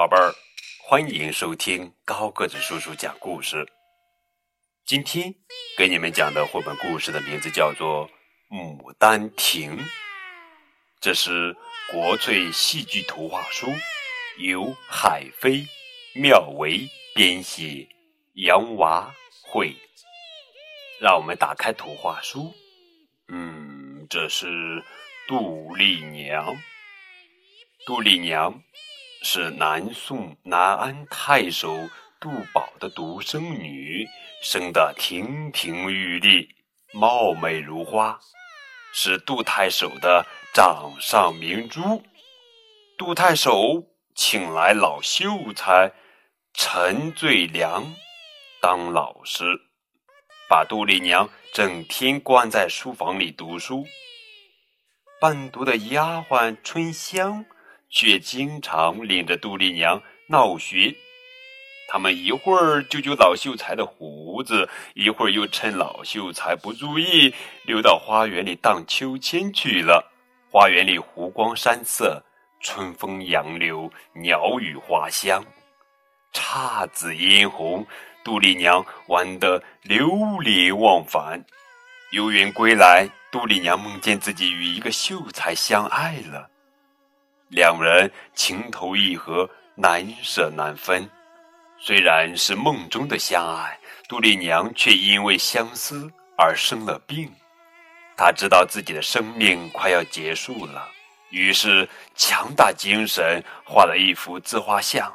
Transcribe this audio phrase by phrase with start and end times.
[0.00, 0.34] 宝贝儿，
[0.82, 3.70] 欢迎收听高个子叔叔讲故事。
[4.86, 5.34] 今天
[5.76, 8.08] 给你们讲的绘本故事的名字叫做
[8.48, 9.76] 《牡丹亭》，
[11.02, 11.54] 这是
[11.92, 13.66] 国粹戏剧图画书，
[14.38, 15.66] 由海飞、
[16.14, 17.86] 妙维编写，
[18.36, 19.76] 杨娃绘。
[20.98, 22.54] 让我们打开图画书。
[23.28, 24.82] 嗯，这是
[25.28, 26.56] 杜丽娘。
[27.84, 28.62] 杜丽娘
[29.22, 31.88] 是南宋南安太守
[32.18, 34.06] 杜宝的独生女，
[34.42, 36.48] 生得亭亭玉立，
[36.92, 38.18] 貌美如花，
[38.92, 42.02] 是杜太守的掌上明珠。
[42.96, 45.92] 杜太守请来老秀才
[46.54, 47.94] 陈最良
[48.60, 49.44] 当老师，
[50.48, 53.84] 把杜丽娘整天关在书房里读书。
[55.20, 57.44] 伴读的丫鬟春香。
[57.90, 60.94] 却经常领着杜丽娘闹学，
[61.88, 70.12] 他们一会儿揪揪老秀才的胡子，一会儿又趁老秀才不注意，溜到花园里荡秋千去了。
[70.50, 72.24] 花园里湖光山色，
[72.60, 75.44] 春风杨柳，鸟语花香，
[76.32, 77.86] 姹紫嫣红，
[78.24, 80.08] 杜丽娘玩得流
[80.40, 81.44] 连忘返。
[82.12, 86.50] 游园归来，杜丽娘梦见自己与一个秀才相爱了。
[87.50, 91.08] 两人情投意合，难舍难分。
[91.80, 93.76] 虽然是梦中的相爱，
[94.08, 97.28] 杜丽娘却因为相思而生了病。
[98.16, 100.88] 她知道自己的生命快要结束了，
[101.30, 105.12] 于是强大精神画了一幅自画像。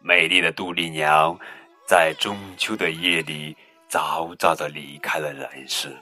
[0.00, 1.38] 美丽的杜丽娘
[1.86, 3.54] 在中秋的夜里
[3.88, 5.94] 早早的离开了人世。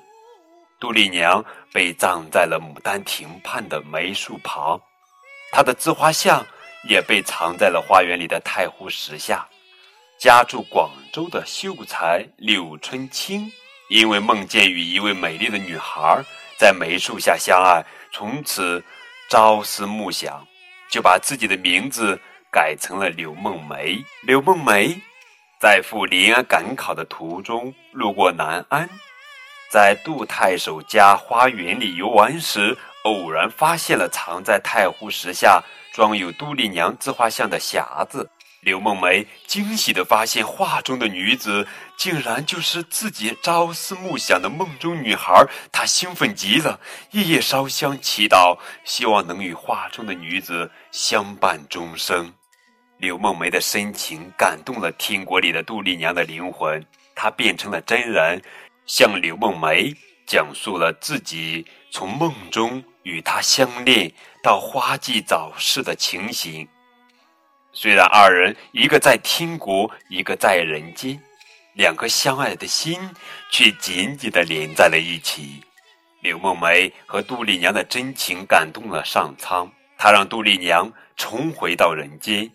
[0.79, 4.81] 杜丽娘被葬在了牡丹亭畔的梅树旁。
[5.53, 6.45] 他的自画像
[6.89, 9.47] 也被藏在了花园里的太湖石下。
[10.19, 13.53] 家住广州的秀才柳春青，
[13.91, 16.25] 因为梦见与一位美丽的女孩
[16.57, 18.83] 在梅树下相爱，从此
[19.29, 20.47] 朝思暮想，
[20.91, 22.19] 就把自己的名字
[22.51, 24.03] 改成了柳梦梅。
[24.23, 24.99] 柳梦梅
[25.61, 28.89] 在赴临安赶考的途中，路过南安，
[29.71, 32.79] 在杜太守家花园里游玩时。
[33.05, 38.31] 偶然发现了藏在太湖石下装有杜丽娘自画像的匣子，
[38.61, 46.79] 刘梦梅惊喜地发现画中的女子竟然就是自己朝思暮想的梦中女孩，她兴奋极了，
[47.11, 52.33] 夜夜烧香祈祷，希望能与画中的女子相伴终生。
[52.99, 56.81] 刘梦梅的深情感动了天国里的杜丽娘的灵魂，
[57.17, 58.41] 她变成了真人，
[58.87, 59.93] 向刘梦梅
[60.25, 62.83] 讲述了自己从梦中。
[63.03, 66.69] 与他相恋到花季早逝的情形，
[67.73, 71.21] 虽然二人一个在天国，一个在人间，
[71.75, 73.01] 两颗相爱的心
[73.51, 75.63] 却紧紧地连在了一起。
[76.21, 82.49] 柳梦梅和杜丽娘的真情感动了上苍，他让杜丽娘重回到人间，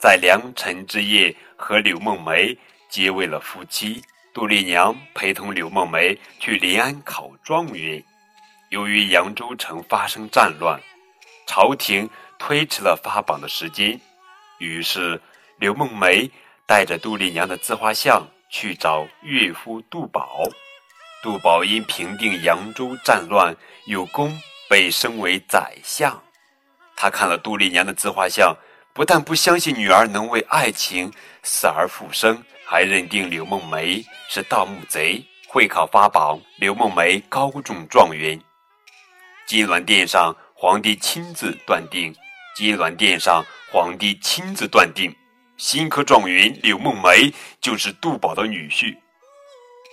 [0.00, 2.56] 在良辰之夜和柳梦梅
[2.88, 4.02] 结为了夫妻。
[4.34, 8.02] 杜丽娘陪同柳梦梅去临安考状元。
[8.70, 10.78] 由于扬州城发生战乱，
[11.46, 12.08] 朝廷
[12.38, 13.98] 推迟了发榜的时间，
[14.58, 15.20] 于是
[15.56, 16.30] 刘梦梅
[16.66, 20.42] 带着杜丽娘的自画像去找岳父杜宝。
[21.22, 23.56] 杜宝因平定扬州战乱
[23.86, 26.22] 有功，被升为宰相。
[26.94, 28.54] 他看了杜丽娘的自画像，
[28.92, 31.10] 不但不相信女儿能为爱情
[31.42, 35.24] 死而复生，还认定刘梦梅是盗墓贼。
[35.48, 38.38] 会考发榜，刘梦梅高中状元。
[39.48, 42.14] 金銮殿上，皇帝亲自断定。
[42.54, 43.42] 金銮殿上，
[43.72, 45.10] 皇帝亲自断定，
[45.56, 48.94] 新科状元柳梦梅就是杜宝的女婿。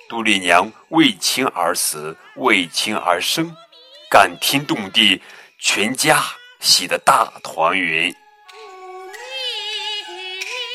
[0.09, 3.55] 杜丽娘为情而死，为情而生，
[4.11, 5.21] 感天动地，
[5.57, 6.21] 全家
[6.59, 8.13] 喜得大团圆。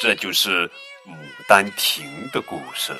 [0.00, 0.66] 这就是
[1.06, 1.14] 《牡
[1.46, 2.96] 丹亭》的故事，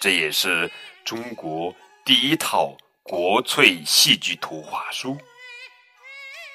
[0.00, 0.68] 这也是
[1.04, 1.72] 中国
[2.04, 2.76] 第一套。
[3.08, 5.16] 国粹戏剧图画书，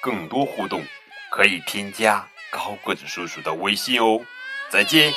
[0.00, 0.84] 更多互动
[1.28, 4.20] 可以添加高个子叔叔的微信哦。
[4.70, 5.12] 再见。